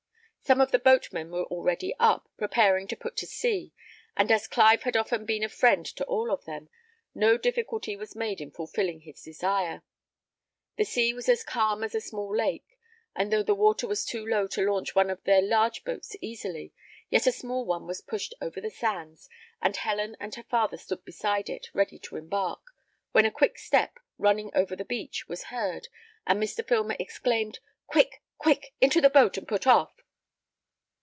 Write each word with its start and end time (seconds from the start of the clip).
Some 0.43 0.59
of 0.59 0.71
the 0.71 0.79
boatmen 0.79 1.31
were 1.31 1.45
already 1.45 1.95
up, 1.97 2.27
preparing 2.37 2.85
to 2.89 2.97
put 2.97 3.15
to 3.17 3.25
sea; 3.27 3.71
and 4.17 4.29
as 4.29 4.47
Clive 4.49 4.83
had 4.83 4.97
often 4.97 5.23
been 5.25 5.45
a 5.45 5.47
friend 5.47 5.85
to 5.85 6.03
all 6.07 6.29
of 6.29 6.43
them, 6.43 6.67
no 7.15 7.37
difficulty 7.37 7.95
was 7.95 8.17
made 8.17 8.41
in 8.41 8.51
fulfilling 8.51 8.99
his 9.01 9.21
desire. 9.23 9.81
The 10.77 10.83
sea 10.83 11.13
was 11.13 11.29
as 11.29 11.45
calm 11.45 11.85
as 11.85 11.95
a 11.95 12.01
small 12.01 12.35
lake; 12.35 12.77
and 13.15 13.31
though 13.31 13.43
the 13.43 13.55
water 13.55 13.87
was 13.87 14.03
too 14.03 14.25
low 14.27 14.45
to 14.47 14.65
launch 14.69 14.93
one 14.93 15.09
of 15.09 15.23
their 15.23 15.41
large 15.41 15.85
boats 15.85 16.17
easily, 16.19 16.73
yet 17.09 17.25
a 17.27 17.31
small 17.31 17.63
one 17.63 17.87
was 17.87 18.01
pushed 18.01 18.33
over 18.41 18.59
the 18.59 18.71
sands, 18.71 19.29
and 19.61 19.77
Helen 19.77 20.17
and 20.19 20.35
her 20.35 20.43
father 20.43 20.75
stood 20.75 21.05
beside 21.05 21.49
it, 21.49 21.69
ready 21.73 21.99
to 21.99 22.17
embark, 22.17 22.61
when 23.13 23.25
a 23.25 23.31
quick 23.31 23.57
step, 23.57 23.99
running 24.17 24.51
over 24.53 24.75
the 24.75 24.83
beach, 24.83 25.29
was 25.29 25.43
heard, 25.45 25.87
and 26.27 26.43
Mr. 26.43 26.67
Filmer 26.67 26.97
exclaimed, 26.99 27.59
"Quick, 27.87 28.21
quick, 28.37 28.73
into 28.81 28.99
the 28.99 29.09
boat, 29.09 29.37
and 29.37 29.47
put 29.47 29.65
off!" 29.65 29.93